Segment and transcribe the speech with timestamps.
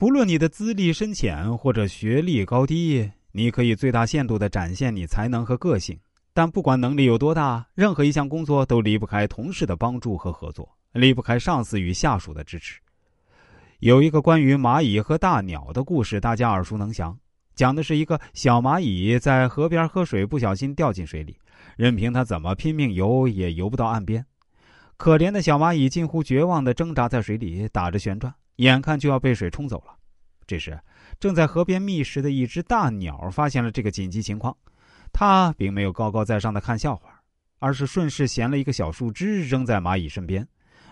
[0.00, 5.94] 不论你的资历深浅或者学历高低，你可以最大限度的展现你才能和个性。
[6.32, 12.80] 但不管能力有多大，任何一项工作都离不开同事的帮助和合作，离不开上司与下属的支持。
[13.80, 17.14] 有一个关于蚂蚁和大鸟的故事，大家耳熟能详。
[17.54, 21.36] 讲的是一个小蚂蚁在河边喝水，不小心掉进水里，
[21.76, 24.24] 任凭它怎么拼命游，也游不到岸边。
[24.96, 29.96] 可怜的小蚂蚁近乎绝望的挣扎在水里，打着旋转，眼看就要被水冲走了。
[30.46, 30.78] 这时，
[31.18, 34.56] 正在河边觅食的一只大鸟发现了这个紧急情况。
[35.12, 37.20] 他并没有高高在上的看笑话，
[37.58, 40.46] 而是顺势衔了一个小树枝扔在蚂蚁身边。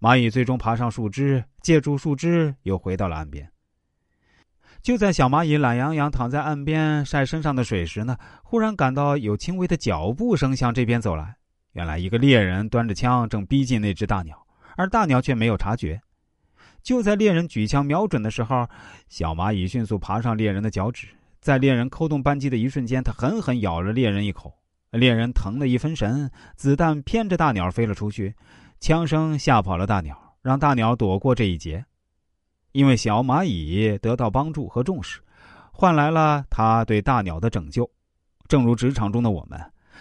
[0.00, 3.50] 蚂蚁最终爬上树枝，借助树枝又回到了岸边。
[4.82, 11.36] 就在小蚂蚁懒洋洋躺在岸边晒身上的水时呢，忽然感到有轻微的脚步声向这边走来。
[11.72, 14.46] 原来一个猎人端着枪正逼近那只大鸟，
[14.76, 16.00] 而大鸟却没有察觉。
[16.82, 18.66] 就在猎人举枪瞄准的时候，
[19.08, 21.08] 小蚂蚁迅速爬上猎人的脚趾。
[21.40, 24.52] 在猎人扣动扳机的一瞬间，他狠狠咬了猎人一口，
[24.90, 28.34] 猎人疼得一分神，子弹偏着大鸟飞了出去，
[28.78, 31.84] 枪声吓跑了大鸟，让大鸟躲过这一劫。
[32.72, 35.20] 因为小蚂蚁得到帮助和重视，
[35.72, 37.90] 换来了他对大鸟的拯救。
[38.46, 39.58] 正如职场中的我们，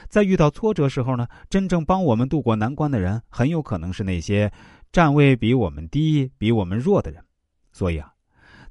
[0.09, 4.52] 在遇到挫折时候呢，真正帮我们渡过难关的人，很有可能是那些
[4.92, 7.23] 站位比我们低、比我们弱的人。
[7.72, 8.14] 所以啊。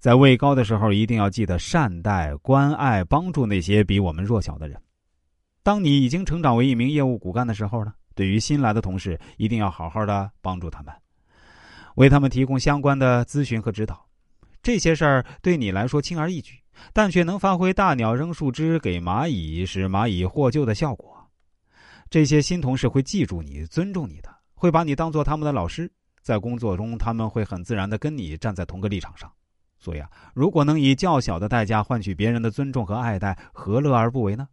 [0.00, 4.80] 在位高的时候，一定要记得善待、关爱、帮助那些比我们弱小的人。
[5.64, 10.94] 当你已经成长为一名业务骨干的时候呢，对于新来的同事，一定要好好的帮助他们，
[11.96, 14.06] 为他们提供相关的咨询和指导。
[14.62, 16.54] 这些事儿对你来说轻而易举，
[16.92, 21.28] 但却能发挥大鸟扔树枝给蚂蚁，使蚂蚁获救的效果。
[22.08, 25.90] 这些新同事会记住你、尊重你的，会把你当做他们的老师。
[26.28, 29.32] 在工作中，他们会很自然的跟你站在同个立场上。
[29.78, 34.46] 所以啊，如果能以较小的代价换取别人的尊重和爱戴，何乐而不为呢？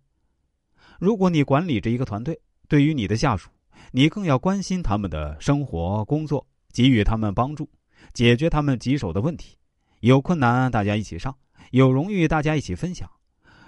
[0.99, 3.49] 如果你管理着一个团队，对于你的下属，
[3.91, 7.69] 你更要关心他们的生活、工作，给予他们帮助，
[8.13, 9.57] 解决他们棘手的问题。
[9.99, 11.35] 有困难大家一起上，
[11.71, 13.09] 有荣誉大家一起分享。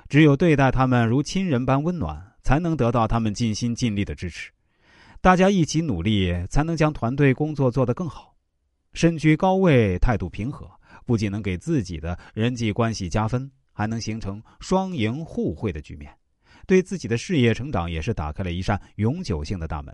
[0.08, 4.50] 只有对待他们如亲人般温暖，才能得到他们尽心尽力的支持。
[5.28, 8.34] 大家一起努力，才能将团队工作做得更好。
[8.94, 10.66] 身居高位，态度平和。
[11.06, 16.10] 不仅能给自己的人际关系加分，还能形成双赢互惠的局面，
[16.66, 19.94] 对自己的事业成长也是打开了一扇永久性的大门。